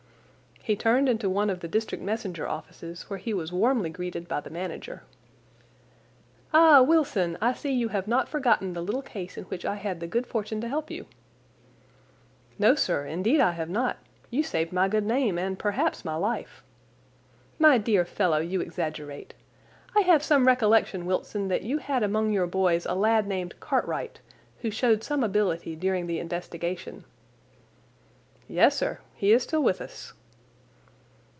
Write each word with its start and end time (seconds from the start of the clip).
He 0.63 0.75
turned 0.75 1.09
into 1.09 1.27
one 1.27 1.49
of 1.49 1.61
the 1.61 1.67
district 1.67 2.03
messenger 2.03 2.47
offices, 2.47 3.09
where 3.09 3.17
he 3.17 3.33
was 3.33 3.51
warmly 3.51 3.89
greeted 3.89 4.27
by 4.27 4.41
the 4.41 4.51
manager. 4.51 5.01
"Ah, 6.53 6.83
Wilson, 6.83 7.35
I 7.41 7.53
see 7.55 7.73
you 7.73 7.87
have 7.87 8.07
not 8.07 8.29
forgotten 8.29 8.73
the 8.73 8.81
little 8.83 9.01
case 9.01 9.39
in 9.39 9.45
which 9.45 9.65
I 9.65 9.73
had 9.77 9.99
the 9.99 10.05
good 10.05 10.27
fortune 10.27 10.61
to 10.61 10.67
help 10.67 10.91
you?" 10.91 11.07
"No, 12.59 12.75
sir, 12.75 13.07
indeed 13.07 13.39
I 13.39 13.53
have 13.53 13.71
not. 13.71 13.97
You 14.29 14.43
saved 14.43 14.71
my 14.71 14.87
good 14.87 15.03
name, 15.03 15.39
and 15.39 15.57
perhaps 15.57 16.05
my 16.05 16.13
life." 16.13 16.61
"My 17.57 17.79
dear 17.79 18.05
fellow, 18.05 18.37
you 18.37 18.61
exaggerate. 18.61 19.33
I 19.95 20.01
have 20.01 20.21
some 20.21 20.45
recollection, 20.45 21.07
Wilson, 21.07 21.47
that 21.47 21.63
you 21.63 21.79
had 21.79 22.03
among 22.03 22.31
your 22.33 22.45
boys 22.45 22.85
a 22.85 22.93
lad 22.93 23.25
named 23.25 23.59
Cartwright, 23.59 24.19
who 24.59 24.69
showed 24.69 25.03
some 25.03 25.23
ability 25.23 25.75
during 25.75 26.05
the 26.05 26.19
investigation." 26.19 27.03
"Yes, 28.47 28.77
sir, 28.77 28.99
he 29.15 29.31
is 29.33 29.41
still 29.41 29.63
with 29.63 29.81
us." 29.81 30.13